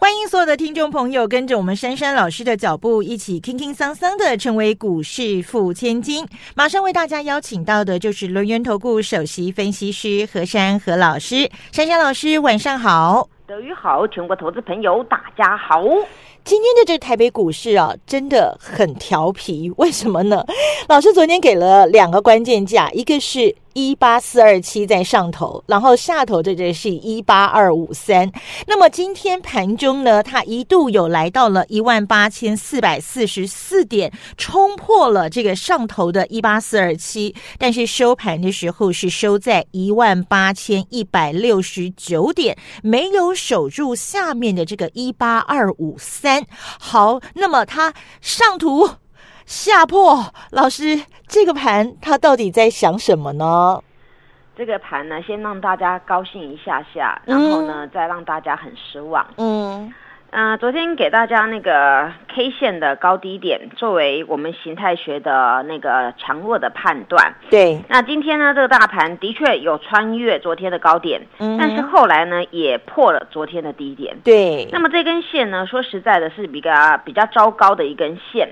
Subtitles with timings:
[0.00, 6.26] 欢迎所有的听众朋友跟着我们珊珊老师的脚步，一起轻轻桑桑的成为股市富千金。
[6.54, 11.50] 马上为大家邀请到的就是轮源投顾首席分析师何珊何老师。
[11.70, 13.28] 珊珊老师，晚上好。
[13.46, 15.82] 德语好，全国投资朋友大家好。
[16.44, 20.42] 今天的这台北股市啊，真的很调皮，为什么呢？
[20.88, 23.54] 老师昨天给了两个关键价，一个是。
[23.72, 28.30] 一八四二七在上头，然后下头这这是一八二五三。
[28.66, 46.44] 那么今天盘中呢，它一度有来到了一万八千四百四十四点，冲破了这个上头的一八四二七，但是收盘的时候是收在一万八千一百六十九点，没有守住下面的这个一八二五三。
[46.78, 48.90] 好，那么它上图。
[49.50, 53.82] 下破老师，这个盘他到底在想什么呢？
[54.56, 59.26] 这个盘呢，先让大家高兴一下下，然后呢，再让大家很失望。
[59.38, 59.92] 嗯
[60.30, 67.34] 嗯，昨天给大家那个 K 线的高低点，作为我们形态学的那个强弱的判断。
[67.50, 67.82] 对。
[67.88, 71.22] 那今天呢，这个大盘的确有穿越昨天的高点，
[71.58, 74.16] 但是后来呢，也破了昨天的低点。
[74.22, 74.68] 对。
[74.70, 76.72] 那么这根线呢，说实在的，是比较
[77.04, 78.48] 比较糟糕的一根线。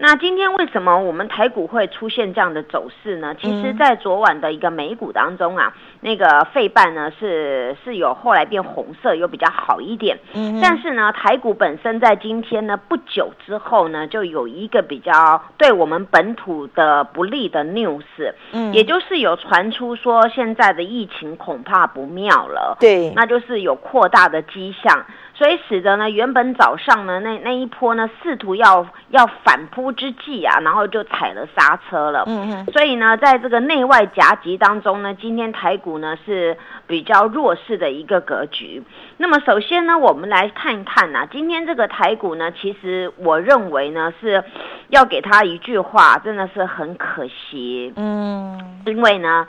[0.00, 3.34] 那今天为什么我们台股会出现这样的走势呢？
[3.34, 10.16] 其实，在昨晚的一个美股当中啊，那个费半呢是是有后来变红色，又比较好一点。
[10.34, 18.04] 嗯，但是呢，台股本身在今天呢不久之后呢，就有一个比较对我们本土的不利的 news，
[18.52, 22.76] 嗯，也就是有传出说现在的疫情恐怕不妙了。
[22.78, 25.04] 对，那就是有扩大的迹象。
[25.38, 32.24] 所以使得呢，原本早上呢那那一波呢试图要要反扑之际啊，然后就踩了刹车了。
[32.26, 32.66] 嗯嗯。
[32.72, 36.56] 所以呢，在这个内外夹击当中呢，今天台股呢是
[36.88, 38.82] 比较弱势的一个格局。
[39.18, 44.42] 那么首先呢，我们来看一看呐，今天这个台股呢，其实我认为呢是
[44.88, 47.92] 要给他一句话，真的是很可惜。
[47.94, 48.82] 嗯。
[48.86, 49.46] 因为呢，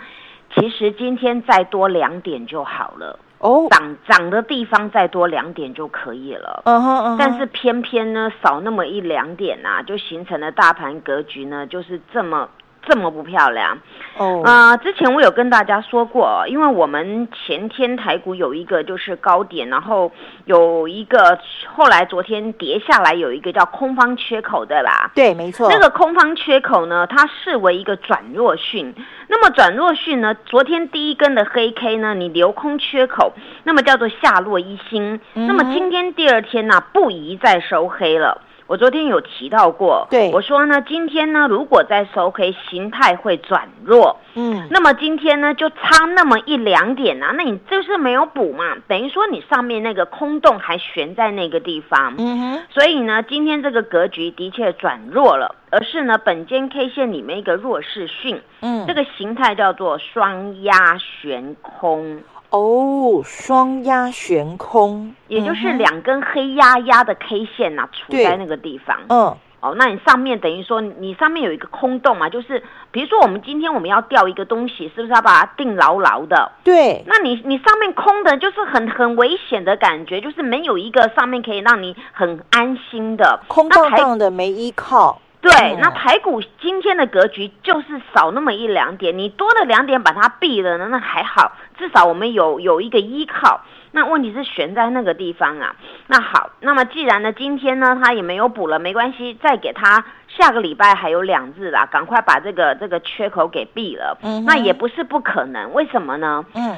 [0.54, 3.18] 其实今天再多两点就好了。
[3.40, 6.62] 哦，涨涨的地方再多两点就可以了。
[6.66, 12.50] 嗯哼嗯，但是偏偏呢少那么一两点啊，就形成了大盘格局呢就是这么。
[12.90, 13.78] 这么不漂亮
[14.18, 14.42] 哦！
[14.44, 20.12] 啊，之前我有跟大家说过，因为我们前天台股有一个就是高点，然后
[20.46, 25.12] 有一个后来昨天跌下来有一个叫空方缺口的啦。
[25.14, 25.70] 对，没错。
[25.70, 28.96] 那个空方缺口呢，它视为一个转弱讯。
[29.28, 33.34] 那么转弱讯呢，昨天第一根的黑 K 呢，你留空缺口，
[33.66, 35.20] 那么叫做下落一星。
[35.36, 38.42] 那么今天第二天呢，不宜再收黑了。
[38.70, 40.30] 我昨天有提到过，对。
[40.32, 62.22] 我说呢，今天呢，如果在收黑，形态会转弱，嗯，那么今天呢，就差那么一两点啊，那你就是没有补嘛，等于说你上面那个空洞还悬在那个地方，嗯哼，所以呢，今天这个格局的确转弱了，而是呢，本间 K 线里面一个弱势讯，嗯，这个形态叫做双压悬空。
[62.52, 68.98] 哦，双压悬空，也就是两根黑压压的 K 线呐，处在那个地方。
[69.10, 76.52] 嗯，哦，那你上面等于说你上面有一个空洞嘛，就是比如说我们今天我们要吊一个东西，是不是要把它定牢牢的？
[76.64, 85.22] 对，那你你上面空的，就是很很危险的感觉，就是没有一个上面可以让你很安心的，空荡荡的没依靠。
[85.42, 93.62] 对，那台股今天的格局就是少那么一两点，你多了两点把它避了呢，那还好，至少我们有有一个依靠。
[93.92, 95.76] 那问题是悬在那个地方啊。
[96.08, 104.18] 那好，那么既然呢今天呢它也没有补了，没关系，再给它下个礼拜还有两日啦，赶快把这个这个缺口给闭了。
[104.22, 106.44] 嗯，那也不是不可能，为什么呢？
[106.54, 106.76] 嗯。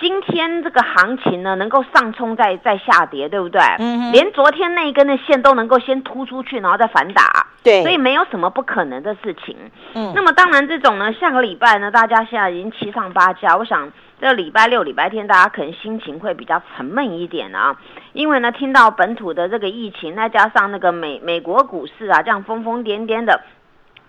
[0.00, 3.60] 今天这个行情呢，能够上冲再再下跌，对不对？
[3.80, 9.56] 嗯连昨天那一根的线都能够先突出去，然后再反打，对，所以没有什么不可能的事情。
[9.94, 13.90] 嗯，那么当然这种呢，下个礼拜呢，大家现在已经七上八下，我想
[14.20, 17.76] 这礼拜六、礼拜天大家可能心情会比较沉闷一点啊，
[18.12, 23.40] 因为呢，听到本土的这个疫情，再加上那个美美国股市啊，这样疯疯癫癫的。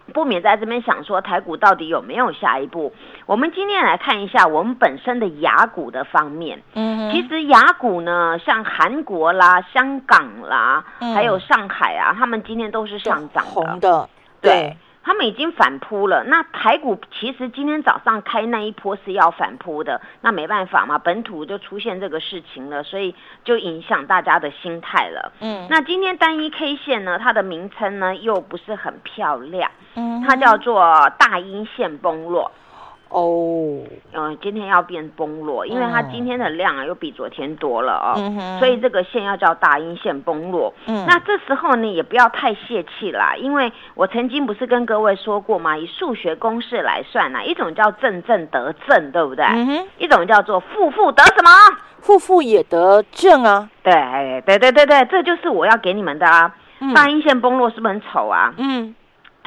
[0.10, 2.94] 不免在这边想说，台股到底有没有下一步？
[3.26, 6.62] 我们今天来看一下我们本身的雅股的方面。
[6.74, 10.84] 嗯，其实雅股呢，像韩国啦、香港啦，
[11.14, 13.46] 还有上海啊，他们今天都是上涨
[13.80, 14.10] 的。
[14.42, 14.76] 对。
[15.10, 16.24] 他们已经反扑了。
[16.26, 25.32] 那台股其实今天早上开那一波是要反扑的，那没办法嘛，本土就出现这个事情了，所以就影响大家的心态了。
[25.42, 32.52] 嗯，那今天单一 K 线呢，它的名称呢又不是很漂亮，嗯，它叫做大阴线崩落。
[33.10, 33.82] 哦，
[34.14, 40.72] 嗯，今天要变崩落，因为它今天的量啊又比昨天多了哦，所以这个线要叫大阴线崩落。
[40.86, 45.76] 嗯，那这时候呢也不要太泄气啦，因为我曾经不是跟各位说过吗？
[45.76, 49.44] 以数学公式来算呢，一种叫正正得正，对不对？
[49.46, 51.50] 嗯哼，一种叫做负负得什么？
[52.02, 53.70] 负负也得正啊。
[53.82, 56.54] 对，对对对对，这就是我要给你们的啊。
[56.96, 58.54] 大阴线崩落是不是很丑啊？
[58.58, 58.96] 嗯，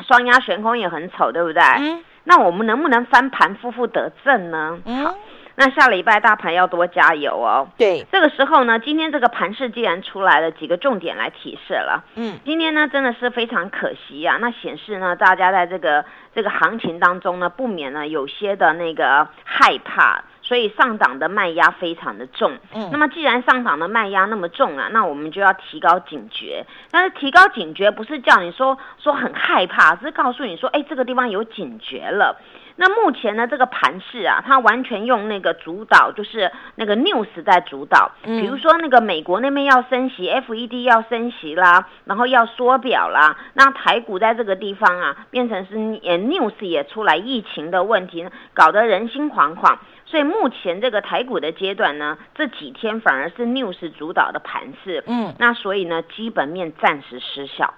[0.06, 1.62] 双压悬空也很丑，对不对？
[1.78, 2.04] 嗯。
[2.24, 4.78] 那我们能不能翻盘，负负得正呢？
[5.04, 5.14] 好，
[5.56, 7.69] 那下礼拜大盘要多加油哦。
[7.76, 12.04] 对，这个时候呢，今天这个盘势既然出来了，几个重点来提示了。
[12.14, 16.04] 嗯，今天呢真的是非常可惜呀，那显示呢大家在这个
[16.34, 20.24] 这个行情当中呢，不免呢有些的那个害怕。
[20.42, 26.66] 所以上档的卖压非常的重，嗯，那么既然上档的卖压那么重啊，那我们就要提高警觉。
[26.90, 32.36] 但是提高警觉不是叫你说说很害怕，是告诉你说，哎，这个地方有警觉了。
[32.76, 38.10] 那目前呢，这个盘势啊，它完全用那个主导，就是那个 news 在主导。
[38.24, 49.76] 嗯，比如说那个美国那边要升息，FED 要升息啦，然后要缩表啦，那台股在这个地方啊，变成是呃 news 也出来疫情的问题，搞得人心惶惶。
[50.12, 57.72] 所以目前这个台股的阶段呢，这几天反而是 news 主导的盘势，嗯，那所以呢，基本面暂时失效。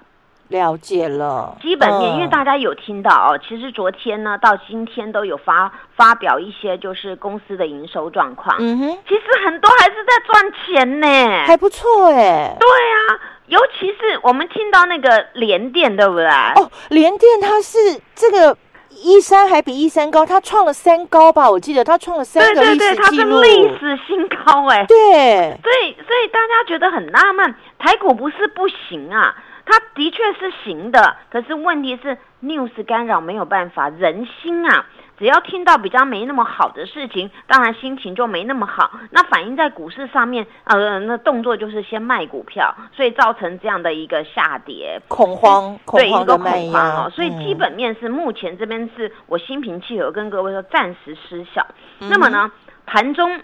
[0.49, 11.07] 了解了，基本面，因为大家有听到哦，其实昨天呢到今天都有发发表一些就是公司的营收状况，嗯哼，其实很多还是在赚钱呢，
[11.47, 12.57] 还不错哎。
[12.59, 16.27] 对啊，尤其是我们听到那个联电，对不对？
[16.27, 17.79] 哦，联电它是
[18.17, 18.59] 这个。
[19.03, 21.51] 一三还比一三高，他创了三高吧？
[21.51, 24.85] 我记得他创了三个历史他是，历史新高哎！
[24.87, 29.35] 对，所以所以大家觉得很纳闷，台股不是不行啊，
[29.67, 34.87] 它的确是行的，可是问题是 news 干扰没有办法，人心啊。
[35.17, 38.91] 只要听到比较没那么好的事情，当然心情就没那么好。
[39.13, 47.11] 那反映在股市上面，呃，那动作就是先卖股票，所以造成这样的一个下跌、恐慌，对一个恐慌哦。
[47.11, 51.65] 所以基本面是目前这边是我心平气和跟各位说暂时失效。
[52.01, 52.51] 那么呢，
[52.85, 53.41] 盘中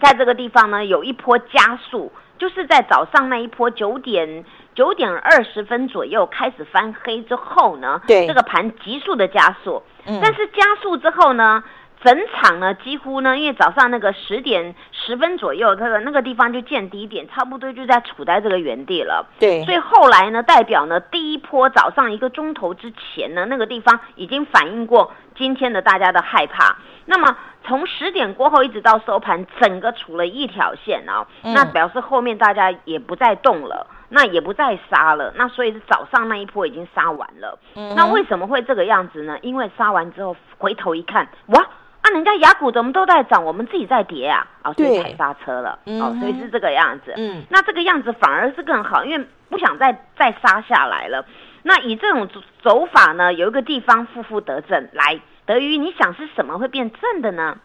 [0.00, 4.44] 在这个地方呢有一波加速，就是在早上那一波九点
[4.74, 9.82] 九点二十分左右开始翻黑之后呢，对这个盘急速的加速。
[10.06, 11.62] 但是加速之后呢，
[12.02, 19.26] 整场呢几乎呢，因为早上那个十点十分左右，它的那个地方就见低点，差不多就在处在这个原地了。
[19.38, 26.78] 对，所以后来呢，代表呢第一波早上一个钟头之前呢，那个地方已经反映过今天的大家的害怕。
[27.04, 33.86] 那么从十点过后一直到收盘，整个除了一条线哦，那表示后面大家也不再动了。
[34.12, 37.56] 那也不再杀了，那所以是早上那一波已经杀完了。
[37.94, 39.38] 那为什么会这个样子呢？
[39.40, 45.78] 因为杀完之后回头一看，哇，啊，人家雅股怎么都在涨，我们自己在跌啊，啊，所以踩刹车了。
[45.84, 47.14] 哦，所以是这个样子。
[47.16, 51.24] 嗯，那这个样子反而是更好，因为不想再再杀下来了。
[51.62, 52.28] 那以这种
[52.60, 55.20] 走法呢，有一个地方负负得正，来，
[55.50, 57.58] 德瑜，你想是什么会变正的呢？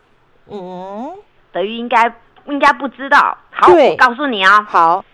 [0.49, 1.11] 嗯，
[1.51, 2.11] 德瑜应该
[2.45, 3.37] 应该不知道。
[3.51, 4.63] 好，我告诉你啊。
[4.63, 5.05] 好。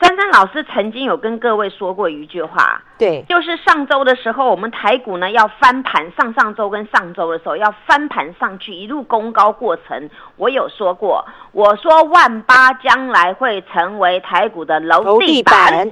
[0.00, 15.90] 珊珊老师曾经有跟各位说过一句话，对，就是上周的时候，我们台股呢要翻盘，上上周跟上周的时候要翻盘上去，一路攻高过程，我有说过，我说万八将来会成为台股的楼地板，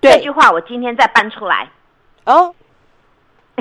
[0.00, 1.68] 这句话我今天再搬出来，
[2.24, 2.54] 哦，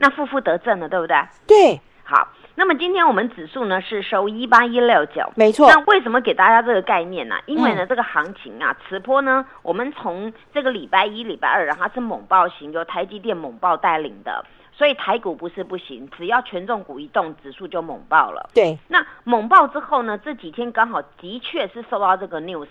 [0.00, 1.16] 那负负得正了，对不对？
[1.46, 2.26] 对，好。
[2.56, 5.70] 那么今天我们指数呢是收一八一六九，没错。
[5.70, 7.36] 那为什么给大家这个概念呢？
[7.46, 18.50] 因为呢这个行情啊，此波呢，我们从这个礼拜一、礼拜二，然后是猛爆型，由台积电猛爆带领的，所以台股不是不行，只要权重股一动，指数就猛爆了。
[18.52, 18.78] 对。
[18.88, 22.68] 那猛爆之后呢，这几天刚好的确是受到这个 news。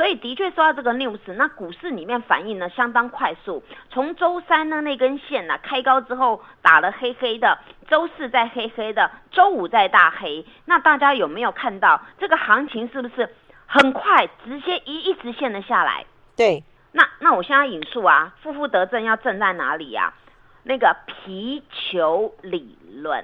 [0.00, 3.62] 所以的确说到这个 news，那股市里面反应呢相当快速。
[3.90, 10.46] 从周三呢那根线呢开高之后打了黑黑的，周四再黑黑的，周五再大黑。
[10.64, 13.28] 那大家有没有看到这个行情是不是
[13.66, 16.06] 很快直接一一直线的下来？
[16.34, 16.64] 对。
[16.92, 20.14] 那那我现在引述啊，负负得正要正在哪里呀？
[20.62, 23.22] 那个皮球理论。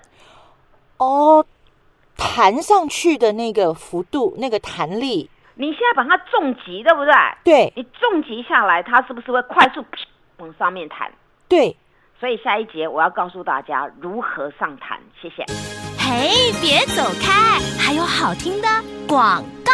[0.98, 1.46] 哦，
[2.18, 5.30] 弹上去的那个幅度，那个弹力。
[5.58, 7.14] 你现在把它重击，对不对？
[7.44, 9.84] 对，你重击下来，它是不是会快速
[10.36, 11.10] 往上面弹？
[11.48, 11.74] 对，
[12.20, 14.98] 所以下一节我要告诉大家如何上弹。
[15.20, 15.44] 谢谢。
[15.98, 18.68] 嘿，别走开，还有好听的
[19.08, 19.65] 广告。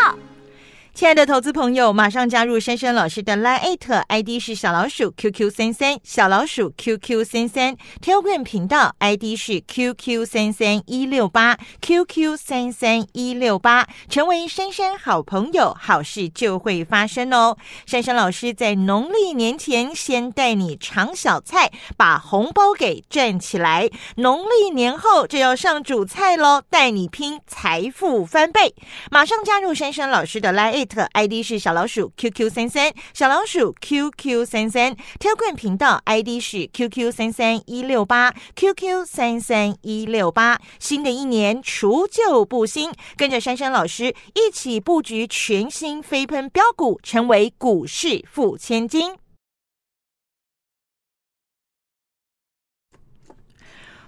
[0.95, 17.57] 亲爱的投资朋友，马上加入珊珊老师的 Line ID 是小老鼠 QQ 三三，小老鼠 QQ 三三，Telegram 频道 ID 是 QQ 三三一六八 QQ 三三一六八，成为珊珊好朋友，好事就会发生哦。
[17.87, 28.75] 珊珊老师在农历年前先带你尝小菜，把红包给赚起来，农历年后就要上主菜喽，带你拼财富翻倍。
[29.11, 30.82] 马上加入珊珊老师的 Line。
[30.85, 40.61] 特 ID 是小老鼠 QQ 三三，小老鼠 QQ 三三，Telegram 频道 ID 是 QQ 三三一六八 QQ 三三一六八。
[40.79, 49.22] 新的一年除旧布新，跟着珊珊老师一起布局全新飞喷标股，成为股市富千金。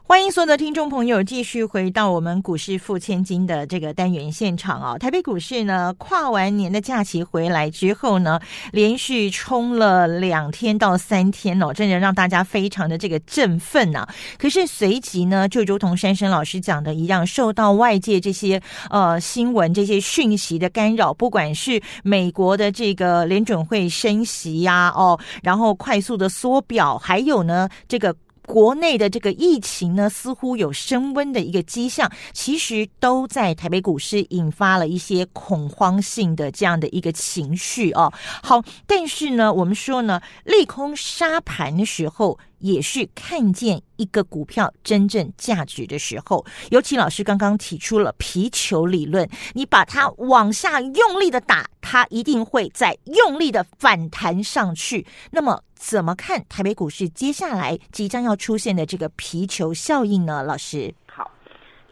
[0.06, 4.98] 欢迎所有的听众朋友继续回到我们股市付千金的这个单元现场啊！
[4.98, 8.38] 台北股市呢，跨完年的假期回来之后呢，
[8.70, 14.06] 连续冲了两天到三天哦，真的让大家非常的这个振奋呐。
[14.38, 28.14] 可是随即呢，就如同珊珊老师讲的一样，受到外界这些呃新闻、这些讯息的干扰，不管是美国的这个联准会升息呀，哦，然后快速的缩表，还有呢这个。
[28.46, 38.12] 国内的这个疫情呢，似乎有升温的一个迹象，其实都在台北股市引发了一些恐慌性的这样的一个情绪哦。
[38.42, 42.38] 好，但是呢，我们说呢，利空杀盘的时候。
[42.64, 55.06] 也是看见一个股票真正价值的时候，尤其老师刚刚提出了皮球理论，你把它往下用力的打，它一定会在用力的反弹上去。
[55.30, 60.42] 那么，怎么看台北股市接下来即将要出现的这个皮球效应呢？
[60.42, 61.30] 老师，好，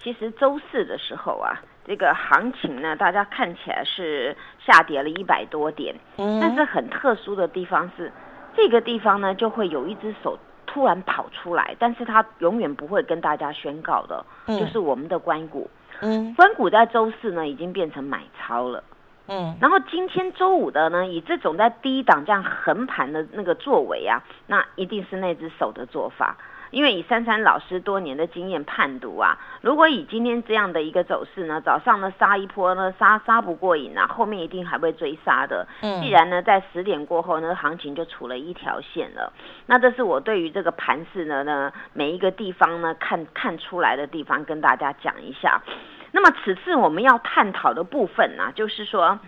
[0.02, 4.34] 其实周四的时候啊，这个行情呢，大家看起来是
[4.66, 8.10] 下跌了一百多点，嗯，但是很特殊的地方是，
[8.56, 10.38] 这个地方呢，就会有一只手。
[10.72, 15.68] 突然跑出来，但是他永远不会跟大家宣告的，就是我们的关谷。
[16.00, 18.82] 嗯，关谷在周四呢已经变成买超了。
[19.28, 26.36] 嗯，然后今天周五的呢，以这种在低档这样横盘的那个作为啊，那一定是那只手的做法。
[26.72, 35.68] 因为以珊珊老师多年的经验判读啊，如果以今天这样的一个走势呢，早上呢杀一波呢杀杀不过瘾啊，后面一定还会追杀的。
[35.82, 39.32] 嗯，既然呢在十点过后呢，行情就出了一条线了，
[39.66, 45.62] 那这是我对于这个盘势呢呢每一个地方呢看看出来的地方跟大家讲一下。
[46.10, 49.18] 那么此次我们要探讨的部分呢，就是说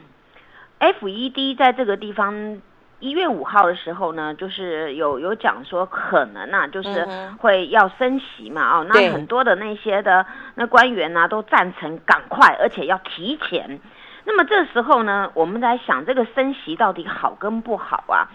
[0.79, 2.63] ，F E D 在这个地方。
[3.01, 7.07] 一月五号的时候呢，就是有有讲说可能啊，就是
[7.39, 10.25] 会要升息嘛，哦，那很多的那些的
[10.55, 13.81] 那官员呢都赞成赶快，而且要提前。
[14.25, 18.29] 那么这时候呢，我们在想这个升息到底好跟不好啊？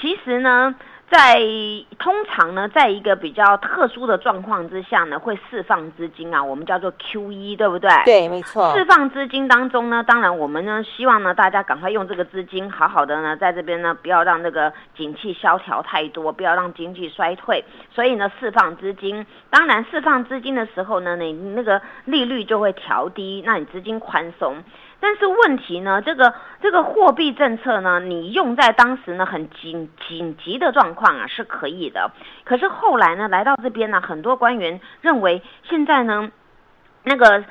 [0.00, 0.74] 其实呢。
[1.10, 1.40] 在
[1.98, 7.90] 通常呢，在一个比较特殊的状况之下呢，会释放资金啊，我们叫做 Q E，对不对？
[8.04, 8.76] 对，没错。
[8.76, 17.64] 释放资金当中呢，当然我们呢希望呢大家赶快用这个资金，好好的呢在这边呢不要让那个景气萧条太多，不要让经济衰退，
[17.94, 19.24] 所以呢释放资金。
[19.48, 24.62] 当然释放资金的时候呢，你那个利率就会调低，那你资金宽松。
[25.00, 32.10] 但是问题呢，这个这个货币政策呢，你用在当时呢很紧紧急的状况啊是可以的。
[32.44, 36.30] 可是后来呢，来到这边呢，很多官员认为现在呢，
[37.04, 37.44] 那个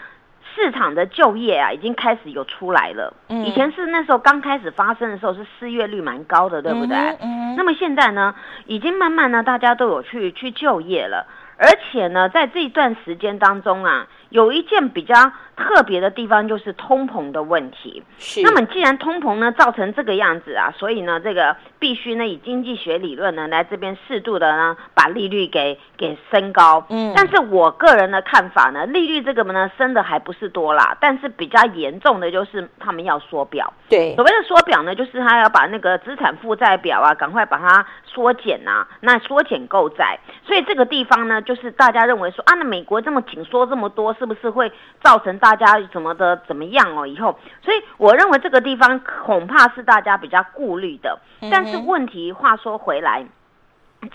[0.56, 3.14] 市场的就业啊已经开始有出来了。
[3.30, 3.46] 嗯。
[3.46, 6.98] 以前是那时候刚开始发生的时候是失业率蛮高的，对不对？
[7.22, 7.56] 嗯。
[7.56, 8.36] 那么现在呢，
[8.66, 11.26] 已经慢慢呢，大家都有去去就业了，
[11.58, 14.08] 而且呢，在这一段时间当中啊。
[14.30, 15.16] 有一件比较
[15.56, 18.04] 特别的地方，就是通膨的问题。
[18.20, 18.42] 是。
[18.42, 26.86] 那么既然通膨呢造成这个样子啊，所以呢，这个必须呢以经济学理论呢来这边适度的呢把利率给给升高。
[26.90, 27.14] 嗯。
[27.16, 33.72] 但是我个人的看法呢，利率这个呢升的还不是多啦，但是比较严重的就是他们要缩表。
[33.88, 34.14] 对。
[34.16, 38.86] 所谓的缩表呢，就是他要把那个资产负债表啊，赶快把它缩减呐。
[39.00, 44.14] 那缩减购债，所以这个地方呢，就是大家认为说啊，那美国这么紧缩这么多。
[44.18, 44.72] 是不是会
[45.04, 47.06] 造成大家怎么的怎么样哦？
[47.06, 51.20] 以后，所以我认为这个地方恐怕是大家比较顾虑的。
[51.52, 53.24] 但是问题话说回来，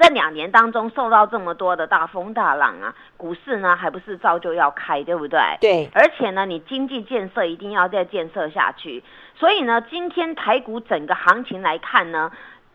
[0.00, 5.38] 这两年当中受到这么多的大风大浪啊，股市呢还不是照旧要开，对不对？
[5.60, 5.88] 对。
[5.94, 9.04] 而且呢，你经济建设一定要再建设下去。
[9.36, 12.32] 所以呢，今天台股整个行情来看呢，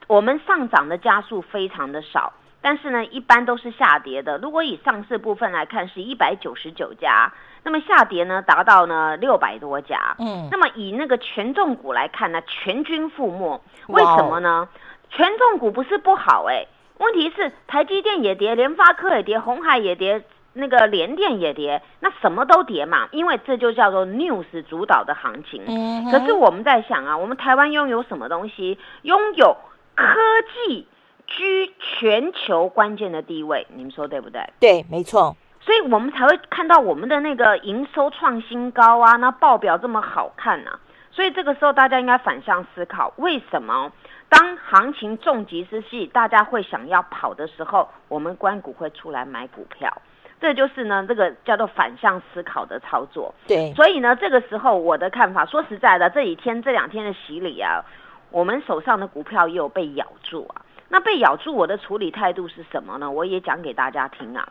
[0.08, 2.32] 我们上涨的加速非常的少。
[2.68, 4.38] 但是呢，一般都是下跌的。
[4.40, 7.32] 如果以上市部分来看，是一百九十九家，
[7.64, 10.18] 那么下跌呢达到呢六百多家。
[10.20, 13.62] 嗯，那么以那个权重股来看呢，全军覆没。
[13.88, 14.68] 为什么呢？
[15.10, 16.66] 权重股不是不好哎，
[16.98, 20.22] 问题是台积电也跌，联发科也跌，红海也跌。
[20.52, 25.64] 那个联电也跌，那什么都跌嘛，因为这就叫做 news 主导的行情。
[25.68, 28.78] 嗯，可是我们在想啊，我们台湾拥有什么东西？
[29.04, 29.56] 拥有
[29.96, 30.20] 科
[30.66, 30.86] 技
[31.28, 34.42] 居全球关键的地位，你们说对不对？
[34.60, 35.36] 对，没错。
[35.62, 40.80] 所以我们才会看到我们的那个营收创新高啊，那报表这么好看啊。
[41.12, 43.92] 所以这个时候大家应该反向思考，为什么
[44.30, 49.92] 当行情重疾之际，大家会想要跑的时候，我们关股会出来买股票？
[50.40, 53.34] 这就是呢，这个叫做反向思考的操作。
[53.48, 57.84] 对，所以呢，这个时候我的看法，说实在的，这几天这两天的洗礼啊，
[58.30, 60.62] 我们手上的股票也有被咬住啊。
[60.90, 63.12] 那被咬住，我的处理态度是什么呢？
[63.12, 64.48] 我也讲给大家听啊。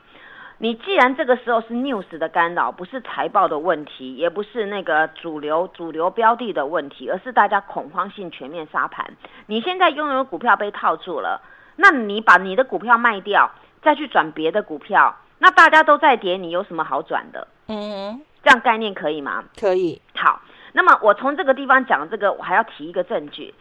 [0.58, 9.12] 你既然这个时候是 news 的干扰，不是财报的问题，也不是那个主流主流标的的问题，而是大家恐慌性全面杀盘。
[9.46, 11.42] 你现在拥有股票被套住了，
[11.76, 13.50] 那你把你的股票卖掉，
[13.82, 15.14] 再去转别的股票。
[15.38, 17.46] 那大家都在跌，你有什么好转的？
[17.68, 19.44] 嗯，这样概念可以吗？
[19.60, 20.00] 可以。
[20.14, 20.40] 好，
[20.72, 23.52] 那么我从这个地方讲这个，我还要提一个证据。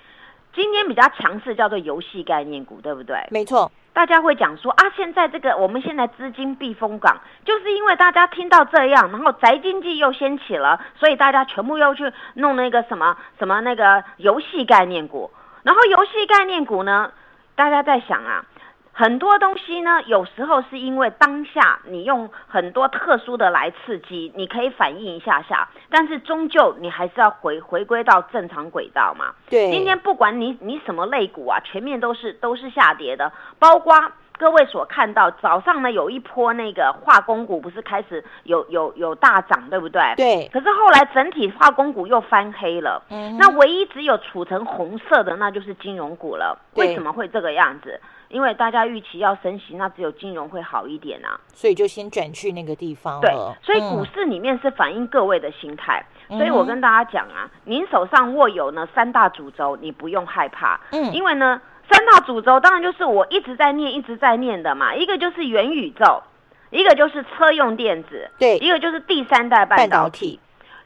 [0.56, 3.18] 今天比较强势叫做游戏概念股，对不对？
[3.30, 3.70] 没错。
[3.94, 15.30] 大家会讲说啊，现在这个我们现在资金避风港，就是因为大家听到这样，然后宅经济又掀起了，所以大家全部又去弄那个什么什么那个游戏概念股。
[15.64, 17.12] 然后游戏概念股呢，
[17.56, 18.46] 大家在想啊。
[18.98, 29.34] 很多东西呢，有时候是因为当下你用很多特殊的来刺激，你可以反应一下下，但是终究你还是要回回归到正常轨道嘛。
[29.50, 33.94] 对，今天不管你你什么类股啊，全面都是都是下跌的，包括
[34.38, 40.02] 各位所看到早上呢有一波那个化工股不是开始有有有大涨，对不对？
[40.16, 40.50] 对。
[40.54, 46.58] 可是后来整体化工股又翻黑了，嗯，那唯一只有储成红色的那就是金融股了。
[46.76, 48.00] 为什么会这个样子？
[48.36, 53.32] 因为大家预期要升息，那只有金融会好一点啊，所以就先转去那个地方对，
[53.64, 56.06] 所以股市里面是反映各位的心态。
[56.28, 60.78] 所以我跟大家讲啊，您手上握有呢三大主轴，你不用害怕。
[60.92, 64.94] 嗯，因为呢三大主轴当然就是我一直在念、一直在念的嘛。
[64.94, 66.22] 一个就是元宇宙，
[66.72, 70.42] 一个就是车用电子，对，一个就是第三代半导体。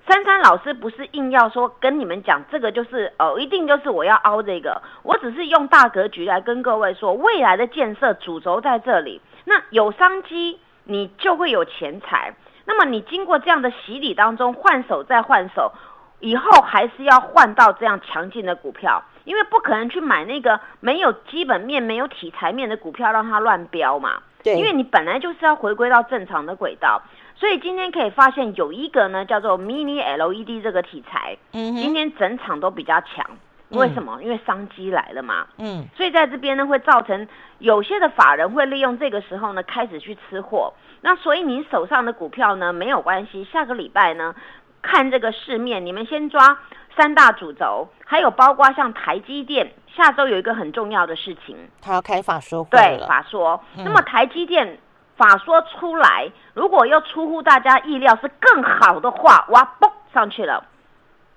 [0.08, 12.34] 珊珊老师不是硬要说跟你们讲这个就是哦，一定就是我要凹这个，我只是用大格局来跟各位说，未来的建设主轴在这里，那有商机你就会有钱财，
[12.66, 15.72] 那么你经过这样的洗礼当中换手再换手，
[16.20, 27.00] 以后还是要换到这样强劲的股票，因为不可能去买那个没有基本面、没有题材面的股票让它乱飙嘛，对，因为你本来就是要回归到正常的轨道。
[27.40, 33.26] 所以今天可以发现有一个呢，叫做 Mini LED 这个题材，嗯，今天整场都比较强，
[33.70, 34.22] 为什么？
[34.22, 37.26] 因为商机来了嘛，嗯，所以在这边呢会造成
[37.60, 44.36] 有些的法人会利用这个时候呢开始去吃货，那所以你手上的股票呢没有关系，下个礼拜呢
[44.82, 46.60] 看这个市面，你们先抓
[46.98, 54.78] 三大主轴，还有包括像台积电，下周有一个很重要的事情，他要开法说会对，法说，那么台积电。
[55.20, 60.64] 法说出来，如果又出乎大家意料是更好的话，哇，嘣上去了，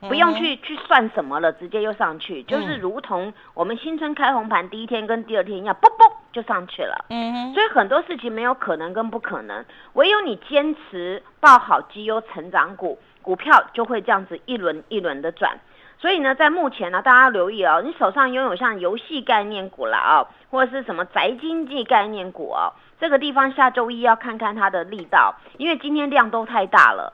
[0.01, 7.05] 不用去去算什么了，直接又上去，就是如同我们新春开红盘第一天跟第二天一样，嘣嘣就上去了。
[7.11, 9.65] 嗯，所以很多事情没有可能跟不可能，
[9.95, 15.59] 唯有你坚持抱好绩优成长股，股票就会这样子一轮一轮的转。
[16.03, 22.73] 所以呢，在目前呢，大家留意哦，你手上拥有像游戏概念股啦啊，或者是什么宅经济概念股哦。
[22.99, 27.13] 这个地方下周一要看看它的力道，因为今天量都太大了。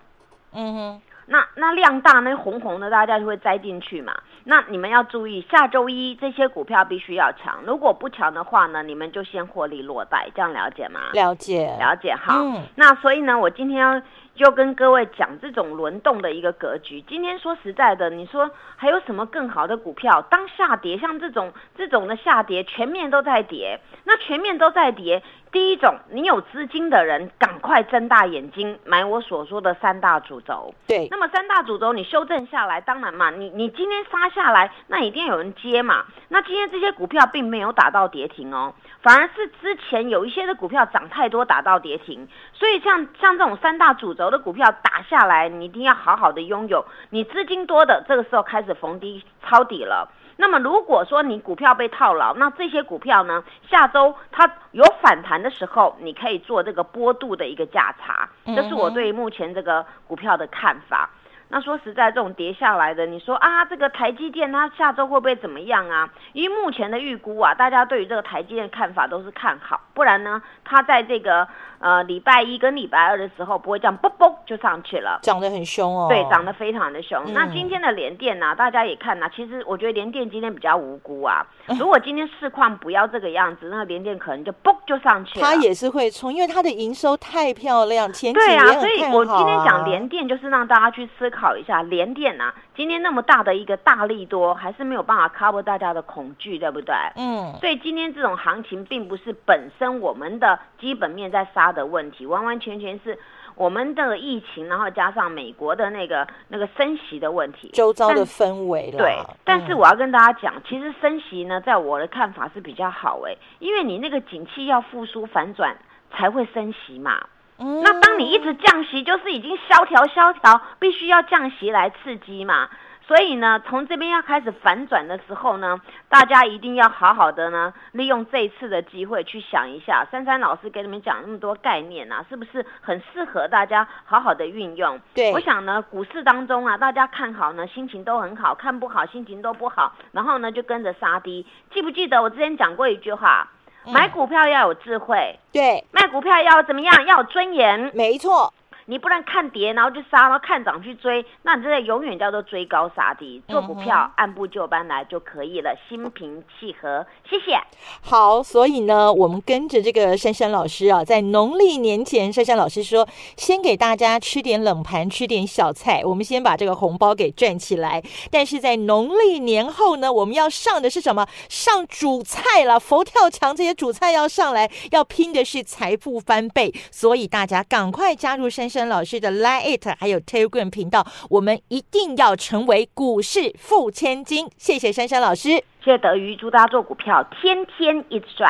[0.55, 4.15] 嗯哼，那那量大，那红红的，大家就会栽进去嘛。
[4.45, 11.11] 那你们要注意，下周一这些股票必须要强，如果不强的话呢，你们就先获利落袋，这样了解吗？
[11.13, 12.15] 了解，了解。
[12.15, 12.43] 好，
[12.75, 14.01] 那所以呢，我今天要。
[14.39, 17.03] 就跟各位讲这种轮动的一个格局。
[17.03, 20.23] 今天说实在的，你说还有什么更好的股票？
[20.31, 25.21] 当下跌，像这种这种的下跌，全面都在跌，那全面都在跌，
[25.51, 30.73] 第一种，你有资金的人，赶快睁大眼睛买我所说的三大主轴。
[30.87, 36.07] 对，那么三大主轴你修正下来，当然嘛，你你今天杀下来，那一定有人接嘛。
[36.29, 38.73] 那今天这些股票并没有打到跌停哦，
[39.03, 42.29] 反而是之前有一些的股票涨太多打到跌停。
[42.53, 46.85] 所以像像这种三大主轴的股票打下来，你一定要好好的拥有。
[47.11, 50.11] 你资金多的，这个时候开始逢低抄底了。
[50.41, 61.11] 那么如果说你股票被套牢，那这些股票呢，下周它有反弹的时候，你可以做这个波度的一个价差，这是我对目前这个股票的看法。
[61.51, 66.09] 那说实在，这种跌下来的，你说啊，这个台积电它下周会不会怎么样啊？
[66.35, 71.49] 因为目前的预估啊，大家对于这个台积电看法都是看好，不然呢，它在这个
[71.81, 76.07] 呃礼拜一跟礼拜二的时候不会这样嘣嘣就上去了，涨得很凶哦。
[76.09, 77.21] 对，涨得非常的凶。
[77.33, 81.45] 那今天的联电呢，大家也看呐，其实我觉得联电今天比较无辜啊。
[81.81, 85.45] 如果今天市况不要这个样子，那联电可能就嘣就上去了。
[85.45, 91.39] 它也是会冲，因为它的营收太漂亮，前对啊，所以我今天讲联电就是让大家去思考。
[91.39, 96.93] 考一下联电呐，今天那么大的一个大利多，还是没有办法 cover 大家的恐惧，对不对？
[97.15, 103.19] 嗯，所以今天这种行情并不是本身我们的基本面在杀的问题，完完全全是
[103.55, 108.99] 我们的疫情，然后加上美国的那个那个升息的问题，周遭的氛围了。
[108.99, 115.77] 对，但是我要跟大家讲，其实升息呢，在我的看法是比较好哎，因为你那个景气要复苏反转
[116.13, 117.19] 才会升息嘛。
[117.57, 122.69] 那当你一直降息，就是已经萧条萧条，必须要降息来刺激嘛。
[123.09, 135.01] 所以呢，从这边要开始反转的时候呢，大家一定要好好的呢，利用这一次的机会去想一下，珊珊老师给你们讲那么多概念啊，是不是很适合大家好好的运用？
[135.15, 141.47] 对，我想呢，股市当中啊，大家看好呢，心情都很好；看不好，心情都不好，然后呢，就跟着杀低。
[141.73, 143.49] 记不记得我之前讲过一句话？
[143.91, 147.07] 买股票要有智慧，对；卖股票要怎么样？
[147.07, 148.53] 要有尊严，没错。
[148.91, 153.43] 你不能看跌，然后就杀，然后看涨去追，那你这个永远叫做追高杀低。
[153.47, 157.05] 做股票按部就班来就可以了，心平气和。
[157.29, 157.61] 谢谢。
[158.01, 168.03] 好，所以呢，我们跟着这个珊珊老师啊，在农历年前，珊珊老师说，先给大家吃点冷盘，吃点小菜，我们先把这个红包给赚起来。
[168.31, 171.27] 但是在农历年后呢，我们要上的是什么？
[171.51, 176.73] 上主菜了，佛跳墙这些主菜要上来，要拼的是财富翻倍。
[176.91, 178.78] 所以大家赶快加入珊珊。
[178.79, 184.49] 珊老师的 Line It 还有 Telegram 频道，我们一定要成为股市富千金。
[184.57, 185.49] 谢谢珊珊老师，
[185.85, 188.49] 谢谢德瑜，祝大家做股票天天一直赚。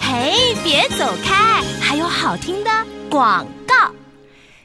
[0.00, 2.70] 嘿，别走开，还有好听的
[3.10, 4.01] 广告。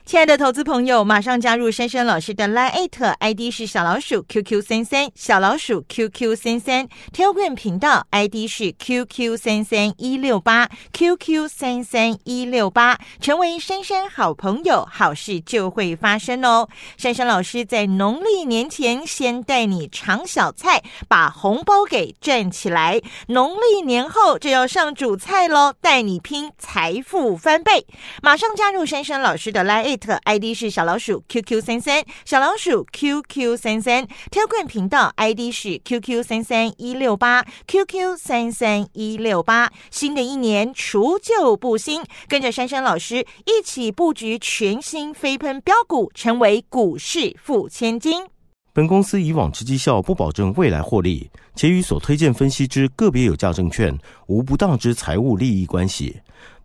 [0.08, 2.90] 亲爱的投资朋友，马上加入珊珊老师的 Line
[3.20, 16.70] ID 是小老鼠 QQ 三三，小老鼠 QQ 三三，Telegram 频道 ID 是 QQ 三三一六八 QQ 三三一六八，成为珊珊好朋友，好事就会发生哦。
[16.96, 27.86] 珊珊老师在农历年前先带你尝小菜，把红包给赚起来，农历年后就要上主菜喽，带你拼财富翻倍。
[28.22, 29.97] 马上加入珊珊老师的 Line。
[30.24, 39.72] ID 是小老鼠 QQ 三三，小老鼠 QQ 三三，Telegram 频道 ID 是 QQ 三三一六八，QQ 三三一六八。
[39.90, 48.26] 新的一年除旧布新，跟着珊珊老师一起布局全新飞喷标股，成为股市富千金。
[48.74, 56.16] 本公司以往之绩效不保证未来获利，且与所推荐分析之个别有价证券无不当之财务利益关系。